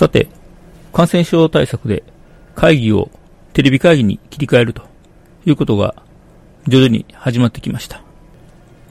[0.00, 0.28] さて、
[0.94, 2.02] 感染症対策で
[2.54, 3.10] 会議を
[3.52, 4.84] テレビ会議に切り替えると
[5.44, 5.94] いうことが
[6.66, 8.02] 徐々に始まってきました。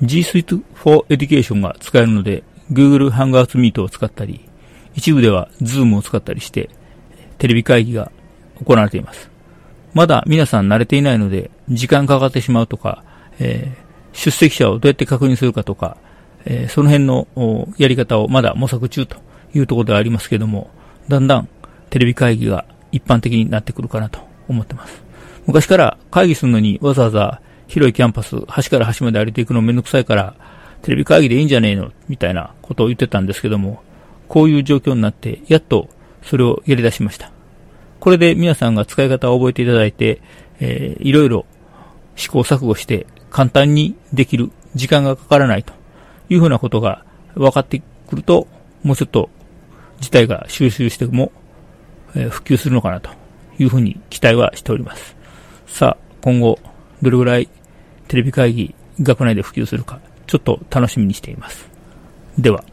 [0.04, 4.48] G Suite for Education が使えるので Google Hangouts Meet を使ったり、
[4.94, 6.70] 一部では Zoom を使ったりして
[7.40, 8.12] テレビ会議が
[8.64, 9.32] 行われています。
[9.96, 13.04] まだ皆さん慣れていないので時間かかってしまうとか、
[13.40, 15.98] えー、出席者をどうやって確認するかとか、
[16.46, 17.28] えー、その辺の
[17.80, 19.18] やり方をまだ模索中と
[19.56, 20.70] いうところではありますけども、
[21.10, 21.50] だんだん
[21.90, 25.02] テレビ会議が一般的になってくるかなと思ってます。
[25.46, 30.36] 昔から会議するのにわざわざ広いキャンパス、端から端まで歩いていくのめんどくさいから、
[30.82, 33.84] テレビ会議でいいんじゃねえのみたいなことを言ってたんですけども、
[34.28, 35.90] こういう状況になって、やっと
[36.24, 37.32] それをやり出しました。
[38.00, 40.22] これで皆さんが使い方を覚えていただいて、
[40.60, 41.46] えー、いろいろ
[42.16, 45.74] 試行錯誤して簡単にできる、時間がかからないと
[46.30, 47.04] いうふうなことが
[47.36, 48.48] 分かってくると、
[48.84, 49.30] もうちょっと
[50.00, 51.32] 自体が収集しても、
[52.16, 53.10] えー、普及するのかなと
[53.60, 55.16] いうふうに期待はしております。
[55.68, 56.60] さあ、今後、
[57.02, 57.50] どれぐらい
[58.08, 61.70] テレビ会議学内で普及するか、ちょっと楽しみにしています。
[62.38, 62.64] では。